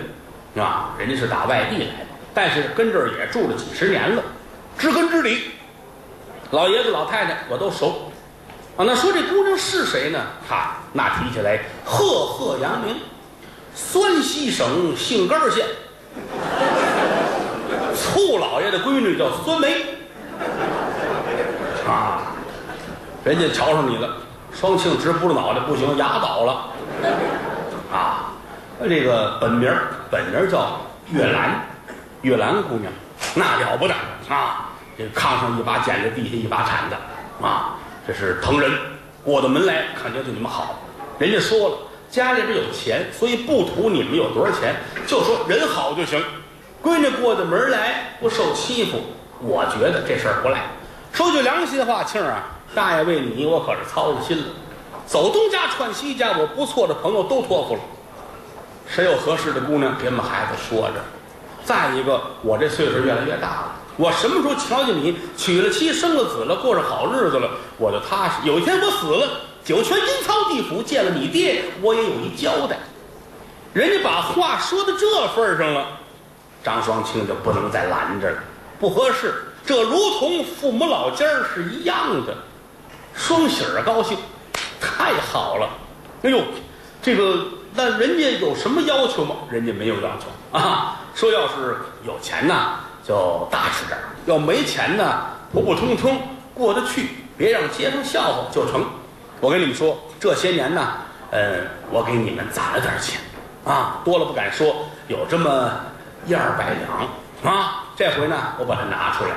[0.56, 4.22] 啊，人家是打外地来的，但是跟这儿也住了几十年了，
[4.78, 5.50] 知根知底。
[6.50, 8.10] 老爷子老太太我都熟。
[8.76, 10.18] 啊，那说这姑娘是谁呢？
[10.48, 12.96] 哈，那提起来赫赫扬名，
[13.74, 15.66] 酸西省杏干县，
[17.94, 19.84] 醋老爷的闺女叫酸梅。
[21.86, 22.29] 啊，
[23.22, 24.08] 人家瞧上你了，
[24.52, 26.70] 双庆直扑着脑袋，不行，牙倒了。
[27.92, 28.32] 啊，
[28.88, 29.70] 这个本名
[30.10, 30.80] 本名叫
[31.10, 31.66] 月兰，
[32.22, 32.90] 月兰姑娘，
[33.34, 33.94] 那了不得
[34.28, 34.70] 啊！
[34.96, 36.96] 这炕上一把剪子，地下一把铲子，
[37.44, 38.70] 啊，这是疼人。
[39.22, 40.78] 过到门来，肯定对你们好。
[41.18, 41.76] 人家说了，
[42.10, 46.22] 家里边有钱，所以不图你们有多少钱，就说人好就行。
[46.82, 48.98] 闺女过到门来不受欺负，
[49.40, 50.62] 我觉得这事儿不赖。
[51.12, 54.44] 说句良心话，庆儿啊，大爷为你我可是操了心了。
[55.06, 57.80] 走东家串西家，我不错的朋友都托付了。
[58.86, 60.94] 谁有合适的姑娘，给我们孩子说着。
[61.64, 68.34] 再一个，我这岁数越来越大了，我什么时候瞧见你娶了妻生了子了，过上好日子了，我就踏实。
[68.44, 69.28] 有一天我死了，
[69.64, 72.78] 九泉阴曹地府见了你爹，我也有一交代。
[73.72, 75.86] 人家把话说到这份上了，
[76.62, 78.38] 张双清就不能再拦着了，
[78.78, 79.34] 不合适。
[79.66, 82.34] 这如同父母老家儿是一样的。
[83.20, 84.16] 双喜儿高兴，
[84.80, 85.68] 太好了！
[86.22, 86.42] 哎呦，
[87.02, 89.36] 这个那人家有什么要求吗？
[89.50, 90.96] 人家没有要求啊。
[91.14, 96.18] 说要是有钱呢，就大吃点儿；要没钱呢，普普通通
[96.54, 98.82] 过得去，别让街坊笑话就成。
[99.40, 100.88] 我跟你们说，这些年呢，
[101.30, 101.58] 呃，
[101.90, 103.20] 我给你们攒了点钱
[103.64, 104.74] 啊，多了不敢说，
[105.08, 105.70] 有这么
[106.26, 107.84] 一二百两啊。
[107.96, 109.30] 这回呢，我把它拿出来，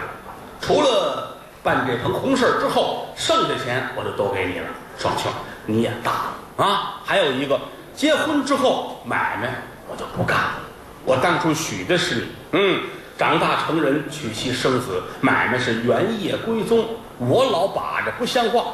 [0.62, 1.33] 除了
[1.63, 4.65] 办这棚红事之后，剩下钱我就都给你了。
[4.99, 5.32] 双庆，
[5.65, 7.02] 你也大了啊。
[7.06, 7.60] 还有一个，
[7.95, 9.56] 结婚之后买卖
[9.89, 10.60] 我就不干了。
[11.06, 12.82] 我当初许的是你，嗯，
[13.17, 16.86] 长大成人，娶妻生子，买卖是原业归宗，
[17.17, 18.65] 我老把着不像话，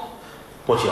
[0.66, 0.92] 不行。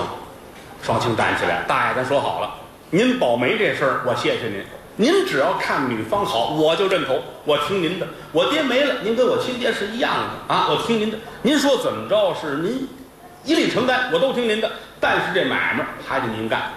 [0.84, 2.54] 双庆站起来，大爷，咱说好了，
[2.92, 4.64] 您保媒这事儿，我谢谢您。
[5.00, 8.08] 您只要看女方好，我就认头，我听您的。
[8.32, 11.18] 我爹没了，您跟我亲爹是一样的啊，我听您的。
[11.44, 12.90] 您说怎么着是您
[13.44, 14.70] 一力承担，我都听您的。
[15.00, 16.74] 但是这买卖还得您干。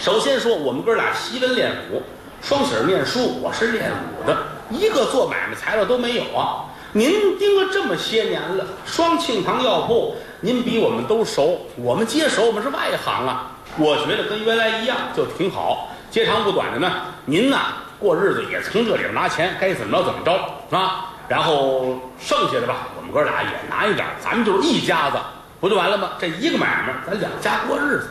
[0.00, 2.02] 首先说，我们哥俩习文练武。
[2.42, 4.36] 双喜儿念书，我是练武的，
[4.70, 6.64] 一个做买卖材料都没有啊！
[6.92, 13.52] 您盯了这么些年了，双庆堂药铺，您比我们都熟，我们接手，我们是外行啊。
[13.78, 15.88] 我觉得跟原来一样就挺好。
[16.10, 16.90] 接长不短的呢，
[17.24, 21.12] 您呐过日子也从这里边拿钱，该怎么着怎么着啊。
[21.28, 25.16] 然后剩下的吧，我们哥俩也拿一点，咱们就是一家子，
[25.60, 26.12] 不就完了吗？
[26.20, 28.08] 这一个买卖，咱两家过日子。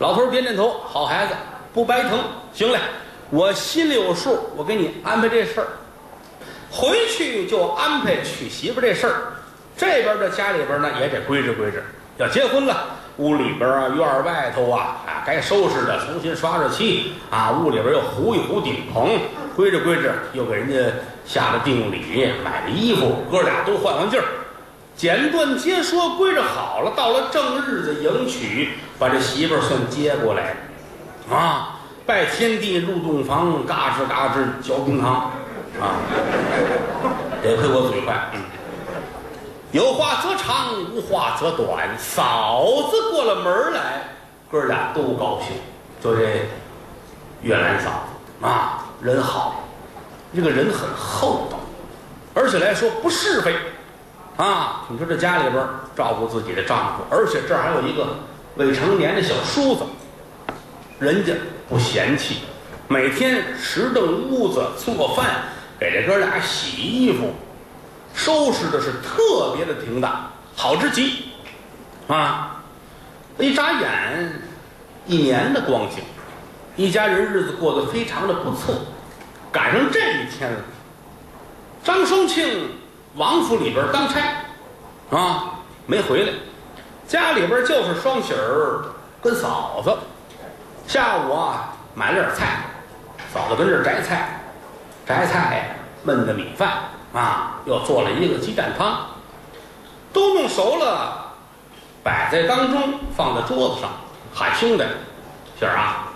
[0.00, 1.34] 老头点点头，好孩子，
[1.72, 2.18] 不白疼，
[2.52, 2.78] 行嘞。
[3.30, 5.68] 我心里有数，我给你安排这事儿，
[6.70, 9.14] 回去就安排娶媳妇这事儿。
[9.76, 11.84] 这边的家里边呢也得规制规制，
[12.16, 12.86] 要结婚了，
[13.18, 19.18] 屋里边啊、院外头啊啊，该收拾的重新刷刷漆啊，屋里边又糊一糊顶棚，
[19.54, 20.92] 规置规置，又给人家
[21.26, 24.24] 下了定礼，买了衣服，哥俩都换换劲儿。
[24.96, 30.56] 简短接说，规置好了，到了正日子迎娶，把这媳妇儿算接过来，
[31.30, 31.74] 啊。
[32.06, 35.30] 拜天地入洞房，嘎吱嘎吱嚼冰糖，
[35.78, 36.00] 啊！
[37.42, 38.40] 得亏我嘴快，嗯。
[39.72, 41.88] 有话则长，无话则短。
[41.98, 44.02] 嫂子过了门来，
[44.50, 45.56] 哥俩都高兴。
[46.02, 46.46] 就这
[47.42, 48.08] 月兰嫂
[48.40, 49.64] 啊，人好，
[50.34, 51.58] 这个人很厚道，
[52.34, 53.54] 而且来说不是非
[54.36, 54.86] 啊。
[54.88, 55.62] 你说这家里边
[55.96, 58.06] 照顾自己的丈夫，而且这儿还有一个
[58.56, 59.82] 未成年的小叔子，
[60.98, 61.32] 人家。
[61.70, 62.38] 不嫌弃，
[62.88, 64.00] 每天拾掇
[64.30, 65.26] 屋子、做饭，
[65.78, 67.30] 给这哥俩洗衣服，
[68.18, 71.28] 收拾的是特别的停当，好之极，
[72.08, 72.60] 啊！
[73.38, 74.42] 一眨眼，
[75.06, 76.02] 一年的光景，
[76.74, 78.74] 一家人日子过得非常的不错。
[79.52, 80.58] 赶上这一天了，
[81.84, 82.68] 张双庆
[83.14, 84.20] 王府里边当差，
[85.16, 86.32] 啊，没回来，
[87.06, 88.84] 家里边就是双喜儿
[89.22, 89.96] 跟嫂子。
[90.88, 92.64] 下午啊，买了点菜，
[93.32, 94.40] 嫂子跟这儿摘菜，
[95.06, 96.78] 摘菜焖的米饭
[97.12, 99.06] 啊，又做了一个鸡蛋汤，
[100.12, 101.32] 都弄熟了，
[102.02, 103.90] 摆在当中，放在桌子上，
[104.34, 104.84] 喊兄弟，
[105.58, 106.08] 喜儿啊，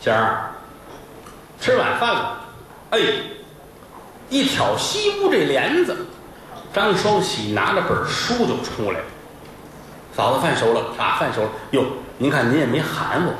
[0.00, 0.50] 喜儿，
[1.60, 2.38] 吃晚饭了，
[2.90, 2.98] 哎，
[4.28, 5.96] 一挑西屋这帘子，
[6.72, 9.04] 张双喜拿着本书就出来了，
[10.14, 11.84] 嫂子饭熟了啊，饭熟了，哟，
[12.18, 13.32] 您看您也没喊我。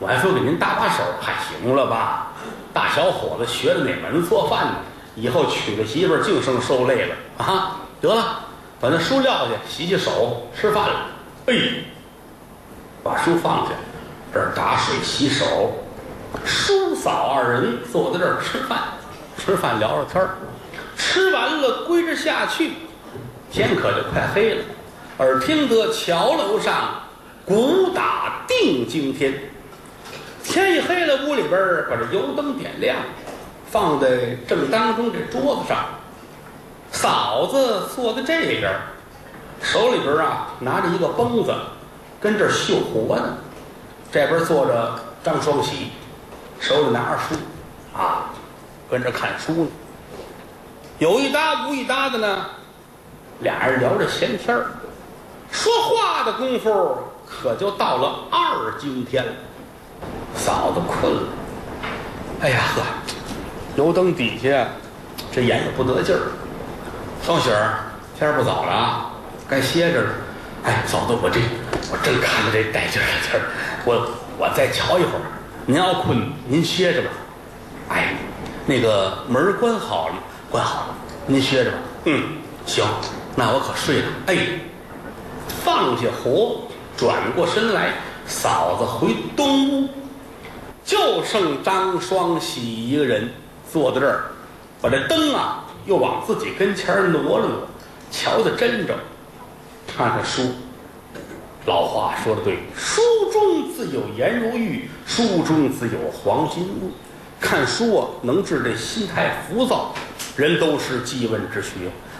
[0.00, 2.28] 我还说给您搭把手，还行了吧？
[2.72, 4.74] 大小伙子学的哪门做饭呢？
[5.20, 7.80] 以后娶了媳妇儿净生受累了啊！
[8.00, 8.40] 得了，
[8.80, 11.06] 把那书撂下，洗洗手，吃饭了。
[11.46, 11.54] 哎，
[13.02, 13.72] 把书放下，
[14.32, 15.72] 这儿打水洗手，
[16.44, 18.78] 叔嫂二人坐在这儿吃饭，
[19.36, 20.36] 吃饭聊着天儿，
[20.96, 22.74] 吃完了归着下去，
[23.50, 24.64] 天可就快黑了。
[25.18, 27.02] 耳听得桥楼上
[27.44, 29.34] 鼓打定惊天，
[30.44, 32.96] 天一黑了，屋里边儿把这油灯点亮，
[33.70, 35.84] 放在正当中这桌子上。
[36.90, 38.80] 嫂子坐在这边儿，
[39.62, 41.54] 手里边啊拿着一个绷子，
[42.20, 43.36] 跟这儿绣活呢。
[44.10, 45.90] 这边坐着张双喜，
[46.58, 47.34] 手里拿着书，
[47.94, 48.30] 啊，
[48.90, 49.68] 跟这看书呢。
[50.98, 52.46] 有一搭无一搭的呢，
[53.40, 54.66] 俩人聊着闲天儿。
[55.50, 59.32] 说话的功夫，可就到了二更天了。
[60.34, 61.22] 嫂子困了，
[62.40, 62.82] 哎呀呵，
[63.78, 64.66] 油灯底下
[65.30, 66.32] 这眼也不得劲儿。
[67.24, 67.78] 双喜儿，
[68.18, 69.10] 天不早了啊，
[69.48, 70.10] 该歇着了。
[70.64, 71.38] 哎，嫂子，我这
[71.92, 73.42] 我正看着这带劲儿的劲儿，
[73.84, 75.22] 我我再瞧一会儿。
[75.64, 77.08] 您要困，您歇着吧。
[77.90, 78.14] 哎，
[78.66, 80.14] 那个门关好了？
[80.50, 80.94] 关好了，
[81.28, 81.76] 您歇着吧。
[82.06, 82.22] 嗯，
[82.66, 82.84] 行，
[83.36, 84.06] 那我可睡了。
[84.26, 84.36] 哎。
[85.64, 86.62] 放下壶，
[86.96, 87.92] 转过身来，
[88.26, 89.88] 嫂子回东屋，
[90.84, 93.30] 就剩张双喜一个人
[93.72, 94.24] 坐在这儿，
[94.80, 97.68] 把这灯啊又往自己跟前挪了挪，
[98.10, 98.94] 瞧得真着，
[99.86, 100.42] 看看书。
[101.66, 106.90] 老话说的对，书中自有颜如玉，书中自有黄金屋。
[107.40, 109.94] 看书啊，能治这心态浮躁，
[110.36, 111.70] 人都是记问之学，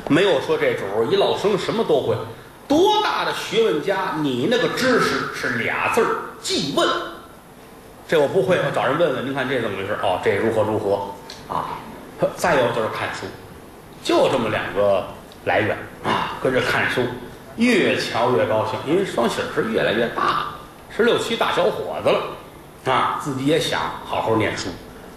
[0.09, 2.15] 没有说这主一老生什么都会。
[2.69, 6.87] 多大的学问家，你那个知识是俩字儿记问。
[8.09, 9.27] 这我不会，我找人问问。
[9.27, 9.93] 您看这怎么回事？
[10.03, 11.13] 哦，这如何如何
[11.47, 11.77] 啊？
[12.37, 13.27] 再有就是看书，
[14.03, 15.07] 就这么两个
[15.45, 16.39] 来源啊。
[16.43, 17.03] 跟着看书，
[17.57, 20.47] 越瞧越高兴，因为双喜儿是越来越大，
[20.97, 24.71] 十六七大小伙子了啊，自己也想好好念书。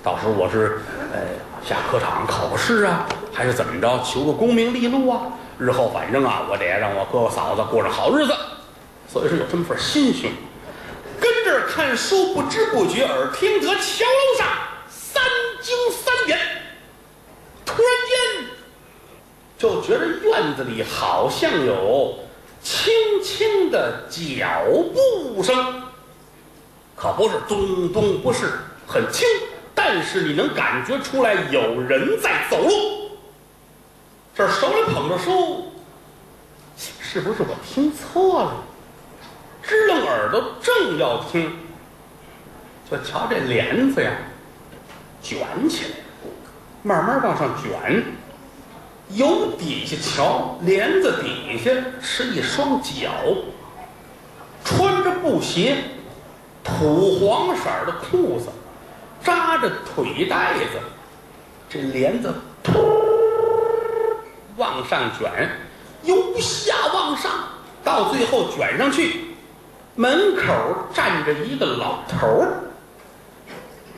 [0.03, 0.81] 到时候我是
[1.13, 1.21] 呃
[1.65, 5.21] 下科场考个试啊，还是怎么着，求个功名利禄啊？
[5.57, 8.33] 日后反正啊，我得让我哥哥嫂子过上好日子，
[9.07, 10.29] 所以说有这么份心胸。
[11.21, 14.47] 跟这儿看书，不知不觉耳听得桥楼上
[14.89, 15.21] 三
[15.59, 16.39] 更三点，
[17.63, 18.49] 突然间
[19.55, 22.17] 就觉得院子里好像有
[22.63, 22.91] 轻
[23.23, 25.83] 轻的脚步声，
[26.95, 28.53] 可不是咚咚，不是
[28.87, 29.27] 很轻，
[29.75, 33.11] 但是你能感觉出来有人在走路。
[34.33, 35.71] 这手里捧着书，
[36.75, 38.63] 是不是我听错了？
[39.71, 41.49] 支棱耳朵正要听，
[42.91, 44.11] 就瞧这帘子呀，
[45.23, 45.91] 卷起来，
[46.83, 48.03] 慢慢往上卷。
[49.11, 53.11] 由底下瞧，帘子底下是一双脚，
[54.65, 55.77] 穿着布鞋，
[56.65, 58.49] 土黄色的裤子，
[59.23, 60.81] 扎着腿带子，
[61.69, 62.73] 这帘子突。
[64.57, 65.49] 往上卷，
[66.03, 67.31] 由下往上，
[67.85, 69.30] 到最后卷上去，
[69.95, 70.43] 门口
[70.93, 72.53] 站着一个老头儿，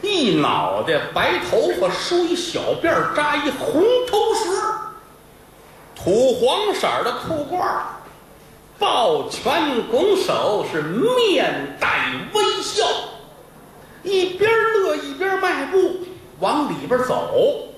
[0.02, 4.54] 一脑袋白头发，梳一小辫儿扎一红头绳
[5.96, 7.64] 土黄色的裤褂
[8.80, 12.84] 抱拳拱手，是面带微笑，
[14.02, 15.78] 一边乐一边迈步
[16.40, 17.70] 往里边走，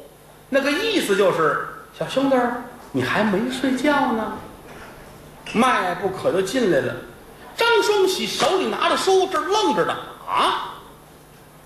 [0.49, 2.36] 那个意思就是小兄弟。
[2.93, 4.38] 你还没睡觉呢，
[5.54, 6.95] 迈步可就进来了。
[7.58, 9.96] 张双喜手里拿着书，这愣着呢
[10.28, 10.76] 啊！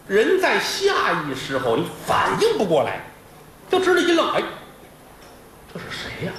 [0.08, 3.06] 人在下意识后，你反应不过来，
[3.70, 4.44] 就知道一愣，哎，
[5.74, 6.32] 这是谁呀？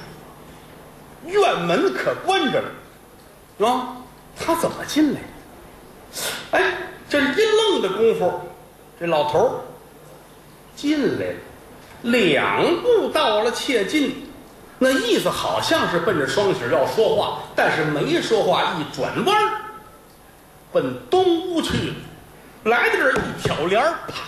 [1.25, 2.67] 院门可关着呢，
[3.57, 3.95] 是吧？
[4.37, 5.19] 他怎么进来？
[6.51, 6.77] 哎，
[7.09, 8.41] 这一愣的功夫，
[8.99, 9.51] 这老头儿
[10.75, 11.35] 进来了，
[12.03, 14.30] 两步到了切近。
[14.83, 19.37] 那意思好像是奔着双喜要说话，但是没说话，一转弯
[20.71, 21.93] 奔东屋去。
[22.63, 24.23] 来到这儿一挑帘儿，啪，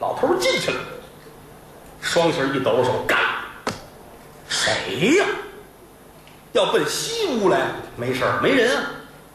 [0.00, 0.80] 老头进去了。
[2.00, 3.16] 双喜一抖手，干，
[4.48, 5.26] 谁呀？
[6.50, 7.60] 要奔西屋来？
[7.94, 8.90] 没事儿，没人啊。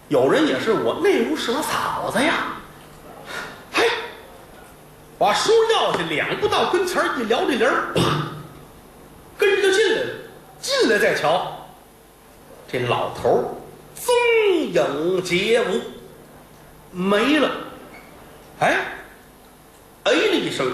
[0.09, 2.33] 有人也是我，那屋是我嫂子呀。
[3.71, 3.89] 嘿，
[5.17, 8.01] 把书撂下，两步到跟前儿，一撩这帘儿，啪。
[9.73, 10.09] 进来了，
[10.61, 11.51] 进来再瞧，
[12.71, 13.43] 这老头儿
[13.95, 14.13] 踪
[14.71, 15.81] 影皆无，
[16.91, 17.49] 没了。
[18.59, 18.85] 哎，
[20.03, 20.71] 哎了一声，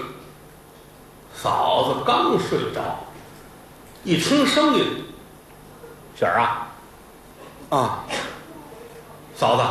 [1.34, 2.98] 嫂子子刚睡着，
[4.04, 5.04] 一听声音，
[6.14, 6.68] 雪儿啊，
[7.70, 8.04] 啊，
[9.34, 9.62] 嫂子，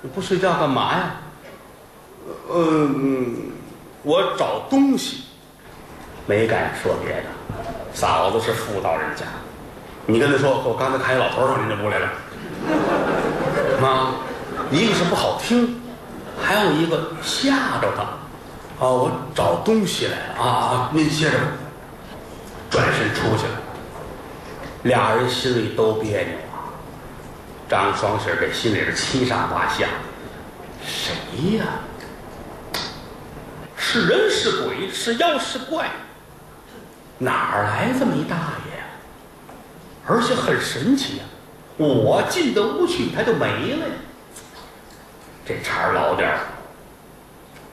[0.00, 1.16] 你不睡觉干嘛呀？
[2.52, 3.50] 嗯，
[4.02, 5.24] 我找东西，
[6.26, 7.39] 没敢说别的。
[7.92, 9.24] 嫂子是妇道人家，
[10.06, 12.08] 你跟他说，我刚才看一老头上您这屋来了。
[13.80, 14.12] 妈，
[14.70, 15.80] 一个是不好听，
[16.40, 18.02] 还有一个吓着他。
[18.82, 20.90] 啊，我找东西来了啊！
[20.92, 21.44] 您歇着吧。
[22.70, 23.60] 转身出去了，
[24.84, 26.72] 俩人心里都别扭啊。
[27.68, 29.86] 张双喜这心里是七上八下，
[30.86, 31.64] 谁呀？
[33.76, 35.90] 是人是鬼是妖是怪？
[37.22, 38.84] 哪儿来这么一大爷呀？
[40.06, 41.24] 而且很神奇呀！
[41.76, 43.94] 我进的屋去，他就没了呀。
[45.46, 46.38] 这茬儿老点儿，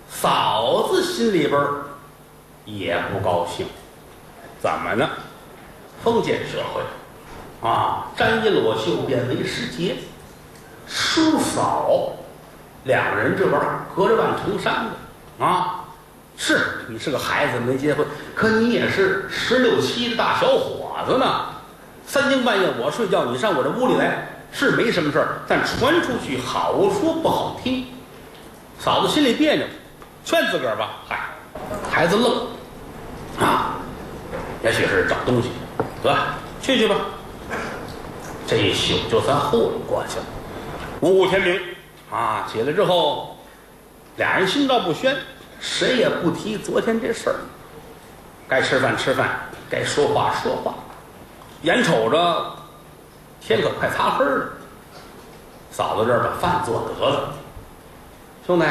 [0.10, 1.86] 嫂子心里边儿
[2.66, 3.66] 也不高兴。
[4.60, 5.10] 怎么呢？
[6.04, 6.82] 封建社会
[7.68, 9.96] 啊，沾衣裸袖便为时节。
[10.88, 12.12] 叔嫂
[12.84, 15.86] 两个人这玩意儿隔着万重山的啊。
[16.38, 18.06] 是你是个孩子没结婚，
[18.38, 21.46] 可你也是十六七的大小伙子呢。
[22.06, 27.88] 三更半夜我睡觉，你上我这屋里来，是没什么事儿，但传出去好说不好听。
[28.80, 29.66] 嫂子心里别扭，
[30.24, 31.00] 劝自个儿吧。
[31.10, 31.20] 嗨，
[31.90, 32.48] 孩子愣
[33.40, 33.78] 啊，
[34.64, 35.50] 也许是找东西，
[36.04, 36.16] 得
[36.62, 36.96] 去去吧。
[38.46, 40.26] 这一宿就算糊弄过去了。
[41.02, 41.60] 五五天明
[42.12, 43.36] 啊，起来之后，
[44.18, 45.18] 俩人心照不宣。
[45.60, 47.36] 谁也不提昨天这事儿，
[48.48, 50.74] 该吃饭吃饭，该说话说话。
[51.64, 52.56] 眼瞅着
[53.42, 54.48] 天可快擦黑了，
[55.72, 57.34] 嫂子这儿把饭做得了，
[58.46, 58.66] 兄弟，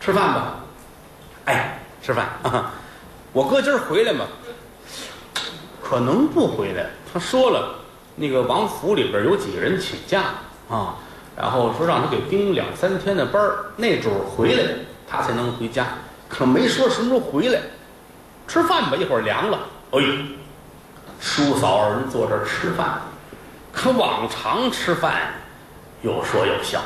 [0.00, 0.56] 吃饭吧。
[1.44, 2.26] 哎，吃饭。
[3.32, 4.24] 我哥今儿回来吗？
[5.82, 6.86] 可能不回来。
[7.12, 7.76] 他说了，
[8.16, 10.22] 那个王府里边有几个人请假
[10.68, 10.96] 啊，
[11.36, 14.74] 然后说让他给盯两三天的班儿，那主回来。
[15.08, 15.86] 他才能回家，
[16.28, 17.60] 可没说什么时候回来。
[18.46, 19.58] 吃饭吧，一会儿凉了。
[19.92, 20.00] 哎，
[21.20, 23.00] 叔嫂二人坐这儿吃饭，
[23.72, 25.34] 可往常吃饭
[26.02, 26.80] 有说有笑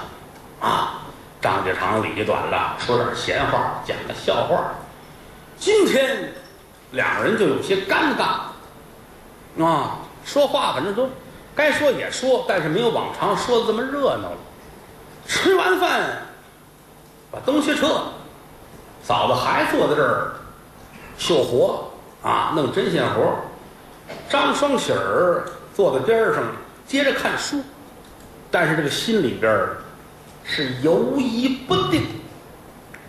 [0.61, 1.03] 啊，
[1.41, 4.73] 张家长李家短了，说点闲话，讲个笑话。
[5.59, 6.33] 今天
[6.93, 11.09] 两个人就有些尴尬啊，说话反正都
[11.55, 14.39] 该说也说，但是没有往常说的这么热闹了。
[15.27, 16.23] 吃完饭。
[17.33, 17.87] 把东西撤，
[19.05, 20.33] 嫂子还坐在这儿
[21.21, 21.85] 绣活
[22.23, 23.37] 啊，弄针线活
[24.29, 25.45] 张双喜儿
[25.75, 26.43] 坐在边上
[26.87, 27.61] 接着看书，
[28.51, 29.69] 但是这个心里边
[30.43, 32.07] 是犹疑不定。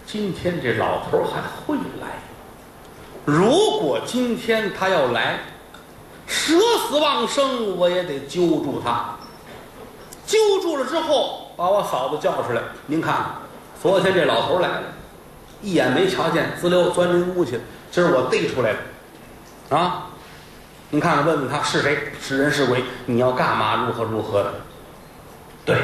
[0.06, 2.20] 今天这老头还会来？
[3.24, 5.40] 如果今天他要来，
[6.28, 6.54] 舍
[6.88, 9.16] 死忘生我也得揪住他。
[10.28, 13.36] 揪住了之后，把我嫂子叫出来，您看。
[13.82, 14.84] 昨天这老头来了，
[15.62, 17.62] 一眼没瞧见，滋溜钻进屋去了。
[17.92, 18.72] 今儿我逮出来
[19.70, 20.08] 了，啊！
[20.90, 22.82] 您看看，问问他是谁，是人是鬼？
[23.06, 23.86] 你要干嘛？
[23.86, 24.54] 如何如何的？
[25.66, 25.78] 对，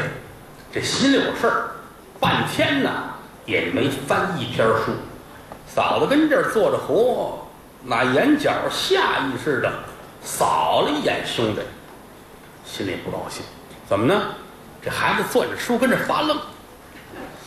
[0.72, 1.72] 这心里有事儿，
[2.18, 2.89] 半天呢
[3.45, 4.93] 也没翻一篇书。
[5.68, 7.45] 嫂子跟这儿坐着活，
[7.84, 9.70] 那眼角下意识的
[10.24, 11.62] 扫了一眼兄弟，
[12.66, 13.43] 心里不高兴。
[13.86, 14.28] 怎么呢？
[14.82, 16.39] 这孩子攥着书跟这发愣。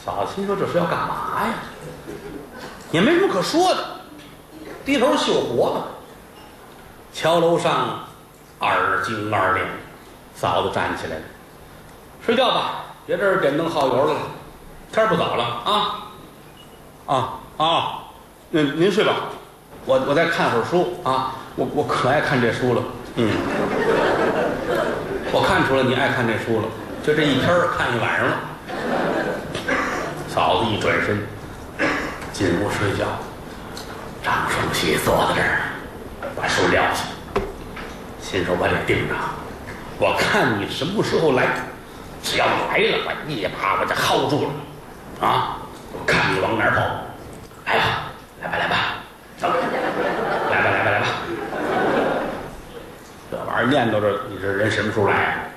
[0.05, 1.55] 嫂子心说：“这是要干嘛呀？
[2.91, 3.99] 也没什么可说的，
[4.91, 5.86] 低头绣活吧。”
[7.14, 8.01] 桥楼上
[8.59, 9.64] 二更二点，
[10.34, 11.22] 嫂子站起来了，
[12.26, 14.16] 睡觉吧，别这儿点灯耗油了，
[14.93, 16.09] 天不早了啊！
[17.07, 17.99] 啊啊，
[18.51, 19.14] 您您睡吧，
[19.86, 22.82] 我我再看会儿书啊，我我可爱看这书了，
[23.14, 23.30] 嗯，
[25.32, 26.68] 我看出来你爱看这书了，
[27.05, 28.36] 就这一篇看一晚上了。
[30.28, 31.24] 嫂子一转身
[32.32, 33.07] 进屋睡觉，
[34.23, 35.61] 张双喜坐在这儿，
[36.37, 37.05] 把书撂下，
[38.21, 39.14] 心说：“我得盯着，
[39.99, 41.47] 我看你什么时候来。
[42.23, 45.27] 只要来了，我一把我就薅住了。
[45.27, 45.57] 啊，
[45.93, 46.81] 我看你往哪儿跑。
[47.64, 47.85] 来吧，
[48.43, 48.77] 来吧，来吧，
[49.39, 51.07] 走，来吧，来吧，来吧。
[53.31, 55.51] 这玩意儿念叨着，你这人什么时候来？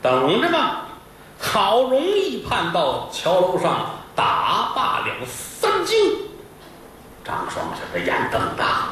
[0.00, 0.86] 等着吧。
[1.38, 5.86] 好容易盼到桥楼上。”打罢两三更，
[7.26, 8.90] 张双喜的眼瞪大，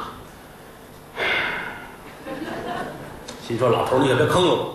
[3.46, 4.74] 心说：“老头，你可别坑了我！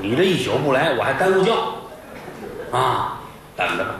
[0.00, 1.54] 你这一宿不来，我还耽误觉
[2.72, 3.20] 啊！
[3.54, 3.96] 等着吧。”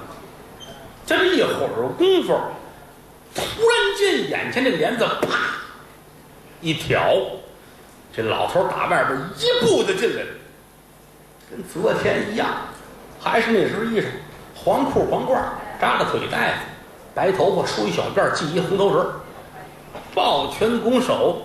[1.05, 2.35] 这么一会儿功夫，
[3.35, 5.39] 突然间，眼前这帘子啪
[6.63, 7.15] 一挑，
[8.17, 10.29] 这老头打外边一步就进来了，
[11.51, 12.49] 跟昨天一样，
[13.21, 14.07] 还是那身衣裳，
[14.55, 15.37] 黄裤黄褂，
[15.79, 16.61] 扎着腿带子，
[17.15, 19.07] 白头发梳一小辫，系一红头绳，
[20.15, 21.43] 抱拳拱手，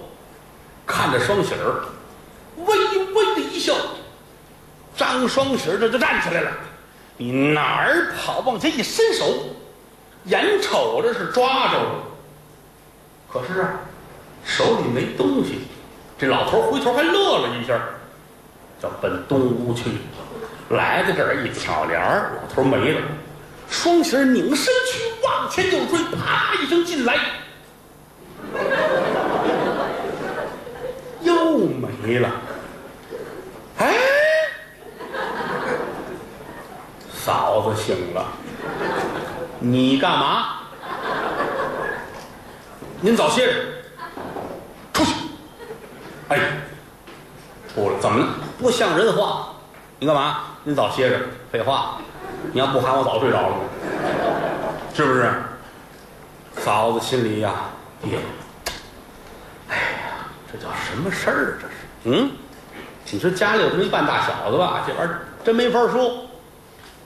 [0.85, 1.85] 看着双喜儿，
[2.57, 2.65] 微
[3.13, 3.75] 微的一笑。
[4.97, 6.51] 张双喜儿这就站起来了，
[7.17, 8.39] 你哪儿跑？
[8.39, 9.25] 往前一伸手，
[10.25, 11.91] 眼瞅着是抓着了，
[13.31, 13.79] 可是啊，
[14.43, 15.59] 手里没东西。
[16.17, 17.79] 这老头回头还乐了一下，
[18.81, 19.83] 叫奔东屋去。
[20.69, 23.01] 来到这儿一挑帘儿，老头没了。
[23.69, 25.08] 双喜儿拧身去
[25.39, 27.17] 往前就追，啪一声进来，
[31.21, 31.59] 又
[32.03, 32.29] 没了。
[33.77, 33.95] 哎，
[37.13, 38.25] 嫂子醒了，
[39.59, 40.57] 你干嘛？
[42.99, 43.53] 您早歇着，
[44.91, 45.13] 出去。
[46.27, 46.37] 哎，
[47.73, 48.27] 出来怎么了？
[48.59, 49.53] 不像人话。
[49.99, 50.39] 你干嘛？
[50.65, 51.17] 您早歇着。
[51.49, 51.95] 废话，
[52.51, 53.55] 你要不喊我早睡着了，
[54.93, 55.31] 是不是？
[56.57, 57.53] 嫂子心里呀，
[58.01, 58.21] 跌了。
[59.69, 61.57] 哎呀，这叫什么事儿？
[61.61, 61.73] 这是，
[62.03, 62.31] 嗯，
[63.09, 66.25] 你说家里有这么一半大小子吧，这玩意儿真没法说。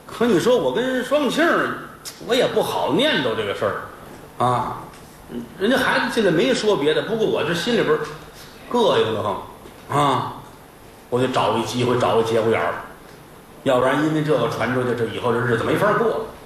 [0.06, 1.46] 可你说我跟双庆，
[2.26, 4.78] 我也不好念叨这个事儿，啊，
[5.58, 7.96] 人家孩子进来没说别的，不过我这心里边
[8.72, 9.42] 膈应得慌，
[9.88, 10.32] 啊，
[11.10, 12.74] 我得找一机会，找个节骨眼儿，
[13.62, 16.24] 要不然因为这个传出去，这以后这日子没法过了。